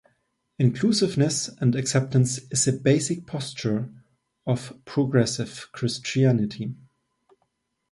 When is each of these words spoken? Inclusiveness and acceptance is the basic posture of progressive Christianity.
Inclusiveness 0.57 1.47
and 1.59 1.75
acceptance 1.75 2.39
is 2.51 2.65
the 2.65 2.71
basic 2.71 3.27
posture 3.27 3.93
of 4.47 4.75
progressive 4.83 5.69
Christianity. 5.73 6.73